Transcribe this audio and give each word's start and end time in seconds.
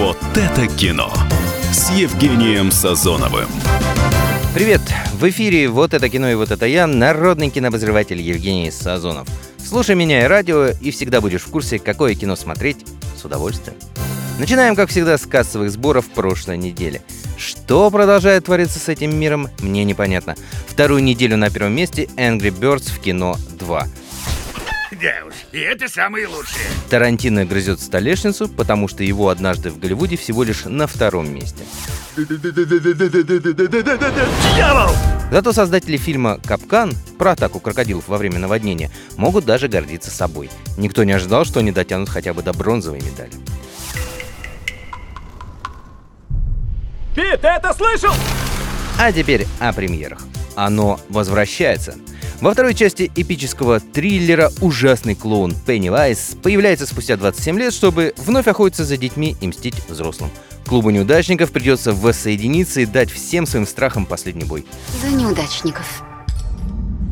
Вот 0.00 0.16
это 0.34 0.66
кино 0.66 1.12
с 1.72 1.90
Евгением 1.90 2.70
Сазоновым. 2.70 3.50
Привет! 4.54 4.80
В 5.12 5.28
эфире 5.28 5.68
«Вот 5.68 5.92
это 5.92 6.08
кино» 6.08 6.30
и 6.30 6.34
«Вот 6.36 6.50
это 6.50 6.64
я» 6.64 6.86
народный 6.86 7.50
кинообозреватель 7.50 8.18
Евгений 8.18 8.70
Сазонов. 8.70 9.28
Слушай 9.58 9.96
меня 9.96 10.24
и 10.24 10.26
радио, 10.26 10.68
и 10.68 10.90
всегда 10.90 11.20
будешь 11.20 11.42
в 11.42 11.50
курсе, 11.50 11.78
какое 11.78 12.14
кино 12.14 12.34
смотреть 12.34 12.86
с 13.14 13.26
удовольствием. 13.26 13.76
Начинаем, 14.38 14.74
как 14.74 14.88
всегда, 14.88 15.18
с 15.18 15.26
кассовых 15.26 15.70
сборов 15.70 16.08
прошлой 16.08 16.56
недели. 16.56 17.02
Что 17.36 17.90
продолжает 17.90 18.46
твориться 18.46 18.78
с 18.78 18.88
этим 18.88 19.14
миром, 19.14 19.48
мне 19.58 19.84
непонятно. 19.84 20.34
Вторую 20.66 21.02
неделю 21.02 21.36
на 21.36 21.50
первом 21.50 21.74
месте 21.74 22.08
Angry 22.16 22.58
Birds 22.58 22.90
в 22.90 23.00
кино 23.00 23.36
2. 23.58 23.86
Да 25.00 25.26
уж, 25.26 25.34
и 25.52 25.58
это 25.58 25.88
самые 25.88 26.26
лучшие. 26.26 26.66
Тарантино 26.90 27.46
грызет 27.46 27.80
столешницу, 27.80 28.48
потому 28.48 28.86
что 28.86 29.02
его 29.02 29.30
однажды 29.30 29.70
в 29.70 29.78
Голливуде 29.78 30.16
всего 30.16 30.42
лишь 30.42 30.64
на 30.66 30.86
втором 30.86 31.32
месте. 31.32 31.64
Дьявол! 34.54 34.94
Зато 35.30 35.52
создатели 35.52 35.96
фильма 35.96 36.38
«Капкан» 36.44 36.92
про 37.18 37.32
атаку 37.32 37.60
крокодилов 37.60 38.08
во 38.08 38.18
время 38.18 38.38
наводнения 38.38 38.90
могут 39.16 39.46
даже 39.46 39.68
гордиться 39.68 40.10
собой. 40.10 40.50
Никто 40.76 41.04
не 41.04 41.12
ожидал, 41.12 41.44
что 41.46 41.60
они 41.60 41.72
дотянут 41.72 42.10
хотя 42.10 42.34
бы 42.34 42.42
до 42.42 42.52
бронзовой 42.52 43.00
медали. 43.00 43.32
Пит, 47.14 47.40
ты 47.40 47.48
это 47.48 47.72
слышал? 47.72 48.12
А 48.98 49.12
теперь 49.12 49.46
о 49.60 49.72
премьерах. 49.72 50.20
Оно 50.56 51.00
возвращается. 51.08 51.94
Во 52.40 52.52
второй 52.54 52.72
части 52.72 53.12
эпического 53.16 53.80
триллера 53.80 54.50
«Ужасный 54.62 55.14
клоун 55.14 55.54
Пеннивайз» 55.66 56.36
появляется 56.42 56.86
спустя 56.86 57.18
27 57.18 57.58
лет, 57.58 57.74
чтобы 57.74 58.14
вновь 58.16 58.48
охотиться 58.48 58.86
за 58.86 58.96
детьми 58.96 59.36
и 59.42 59.46
мстить 59.46 59.74
взрослым. 59.90 60.30
Клубу 60.64 60.88
неудачников 60.88 61.50
придется 61.52 61.92
воссоединиться 61.92 62.80
и 62.80 62.86
дать 62.86 63.10
всем 63.10 63.46
своим 63.46 63.66
страхам 63.66 64.06
последний 64.06 64.44
бой. 64.44 64.64
За 65.02 65.10
неудачников. 65.10 66.02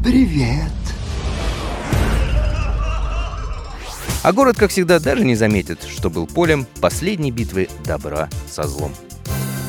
Привет. 0.03 0.73
А 4.23 4.33
город, 4.33 4.57
как 4.57 4.71
всегда, 4.71 4.99
даже 4.99 5.27
не 5.27 5.37
заметит, 5.37 5.81
что 5.95 6.09
был 6.09 6.27
полем 6.27 6.67
последней 6.81 7.33
битвы 7.33 7.69
добра 7.85 8.31
со 8.51 8.67
злом. 8.67 8.95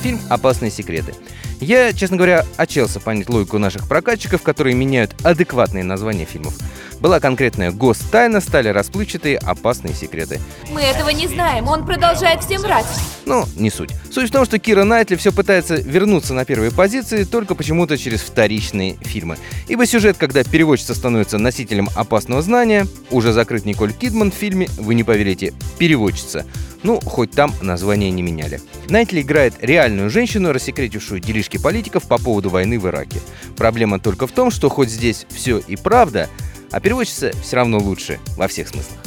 Фильм 0.04 0.22
«Опасные 0.30 0.72
секреты». 0.72 1.14
Я, 1.60 1.92
честно 1.94 2.16
говоря, 2.16 2.46
отчелся 2.58 3.00
понять 3.00 3.30
логику 3.30 3.58
наших 3.58 3.88
прокатчиков, 3.88 4.42
которые 4.42 4.76
меняют 4.76 5.14
адекватные 5.24 5.84
названия 5.84 6.26
фильмов. 6.26 6.58
Была 7.00 7.20
конкретная 7.20 7.72
гостайна, 7.72 8.42
стали 8.42 8.68
расплывчатые 8.70 9.38
опасные 9.38 9.94
секреты. 9.94 10.40
Мы 10.70 10.82
этого 10.82 11.10
не 11.10 11.28
знаем, 11.28 11.68
он 11.68 11.86
продолжает 11.86 12.44
всем 12.44 12.62
врать. 12.62 12.86
Ну, 13.26 13.46
не 13.56 13.70
суть. 13.70 13.92
Суть 14.12 14.30
в 14.30 14.34
том, 14.34 14.44
что 14.44 14.60
Кира 14.60 14.84
Найтли 14.84 15.16
все 15.16 15.32
пытается 15.32 15.76
вернуться 15.76 16.34
на 16.34 16.46
первые 16.46 16.72
позиции, 16.72 17.24
только 17.24 17.56
почему-то 17.56 17.98
через 17.98 18.22
вторичные 18.22 18.98
фильмы. 19.02 19.38
Ибо 19.68 19.86
сюжет, 19.86 20.18
когда 20.18 20.44
переводчица 20.44 20.94
становится 20.94 21.38
носителем 21.38 21.90
опасного 21.96 22.42
знания, 22.42 22.86
уже 23.12 23.32
закрыт 23.32 23.66
Николь 23.66 23.94
Кидман 23.94 24.32
в 24.32 24.36
фильме, 24.36 24.68
вы 24.78 24.96
не 24.96 25.04
поверите, 25.04 25.54
переводчица. 25.78 26.46
Ну, 26.84 27.00
хоть 27.02 27.32
там 27.32 27.54
название 27.62 28.10
не 28.10 28.22
меняли. 28.22 28.62
Найтли 28.90 29.22
играет 29.22 29.54
реальную 29.62 30.10
женщину, 30.10 30.52
рассекретившую 30.54 31.20
делишки 31.20 31.58
политиков 31.58 32.04
по 32.04 32.18
поводу 32.18 32.50
войны 32.50 32.80
в 32.80 32.88
Ираке. 32.88 33.20
Проблема 33.58 34.00
только 34.00 34.28
в 34.28 34.32
том, 34.32 34.50
что 34.50 34.70
хоть 34.70 34.90
здесь 34.90 35.26
все 35.30 35.60
и 35.60 35.76
правда, 35.76 36.30
а 36.72 36.80
переводчица 36.80 37.32
все 37.42 37.56
равно 37.56 37.78
лучше 37.80 38.20
во 38.38 38.48
всех 38.48 38.68
смыслах. 38.68 39.00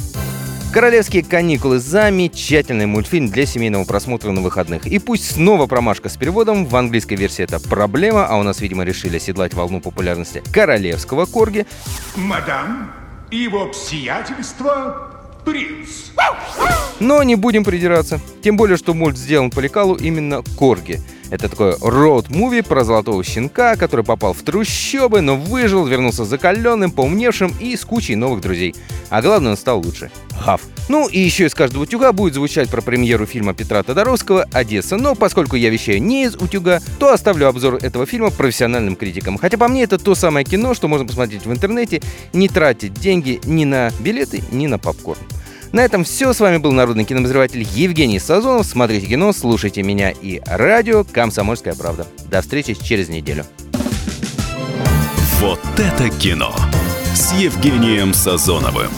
«Королевские 0.73 1.23
каникулы»— 1.23 1.77
замечательный 1.79 2.87
мультфильм 2.87 3.29
для 3.29 3.45
семейного 3.45 3.83
просмотра 3.83 4.31
на 4.31 4.41
выходных. 4.41 4.87
И 4.87 4.97
пусть 4.97 5.33
снова 5.33 5.67
промашка 5.67 6.09
с 6.09 6.17
переводом, 6.17 6.65
в 6.65 6.75
английской 6.75 7.13
версии 7.13 7.43
это 7.43 7.59
проблема, 7.59 8.25
а 8.25 8.37
у 8.37 8.43
нас, 8.43 8.59
видимо, 8.59 8.83
решили 8.83 9.17
оседлать 9.17 9.53
волну 9.53 9.81
популярности 9.81 10.41
королевского 10.51 11.27
корги. 11.27 11.67
Мадам, 12.15 12.91
его 13.29 13.71
сиятельство 13.71 15.11
принц. 15.45 16.11
Но 16.99 17.21
не 17.23 17.35
будем 17.35 17.63
придираться. 17.63 18.19
Тем 18.41 18.57
более, 18.57 18.77
что 18.77 18.93
мульт 18.93 19.17
сделан 19.17 19.51
по 19.51 19.59
лекалу 19.59 19.95
именно 19.95 20.41
Корги. 20.57 21.01
Это 21.29 21.49
такой 21.49 21.73
роуд-муви 21.73 22.61
про 22.61 22.83
золотого 22.83 23.23
щенка, 23.23 23.75
который 23.75 24.05
попал 24.05 24.33
в 24.33 24.41
трущобы, 24.41 25.21
но 25.21 25.35
выжил, 25.35 25.85
вернулся 25.85 26.25
закаленным, 26.25 26.91
поумневшим 26.91 27.53
и 27.59 27.75
с 27.75 27.85
кучей 27.85 28.15
новых 28.15 28.41
друзей. 28.41 28.75
А 29.09 29.21
главное, 29.21 29.51
он 29.51 29.57
стал 29.57 29.79
лучше. 29.79 30.11
Гав. 30.45 30.61
Ну 30.89 31.07
и 31.07 31.19
еще 31.19 31.45
из 31.45 31.53
каждого 31.53 31.83
утюга 31.83 32.11
будет 32.11 32.33
звучать 32.33 32.69
про 32.69 32.81
премьеру 32.81 33.25
фильма 33.25 33.53
Петра 33.53 33.83
Тодоровского 33.83 34.47
«Одесса». 34.51 34.97
Но 34.97 35.15
поскольку 35.15 35.55
я 35.55 35.69
вещаю 35.69 36.01
не 36.01 36.25
из 36.25 36.35
утюга, 36.35 36.81
то 36.99 37.13
оставлю 37.13 37.47
обзор 37.47 37.75
этого 37.75 38.05
фильма 38.05 38.31
профессиональным 38.31 38.95
критикам. 38.95 39.37
Хотя 39.37 39.57
по 39.57 39.67
мне 39.67 39.83
это 39.83 39.97
то 39.97 40.15
самое 40.15 40.45
кино, 40.45 40.73
что 40.73 40.87
можно 40.87 41.07
посмотреть 41.07 41.45
в 41.45 41.51
интернете, 41.51 42.01
не 42.33 42.49
тратить 42.49 42.93
деньги 42.93 43.39
ни 43.45 43.63
на 43.65 43.91
билеты, 43.99 44.43
ни 44.51 44.67
на 44.67 44.77
попкорн. 44.77 45.19
На 45.73 45.83
этом 45.83 46.03
все. 46.03 46.33
С 46.33 46.39
вами 46.39 46.57
был 46.57 46.71
народный 46.71 47.03
кинообозреватель 47.03 47.63
Евгений 47.63 48.19
Сазонов. 48.19 48.67
Смотрите 48.67 49.07
кино, 49.07 49.33
слушайте 49.33 49.81
меня 49.81 50.11
и 50.11 50.39
радио 50.45 51.03
«Комсомольская 51.03 51.73
правда». 51.73 52.05
До 52.29 52.41
встречи 52.43 52.75
через 52.75 53.09
неделю. 53.09 53.43
Вот 55.39 55.59
это 55.77 56.09
кино 56.11 56.55
с 57.15 57.33
Евгением 57.33 58.13
Сазоновым. 58.13 58.91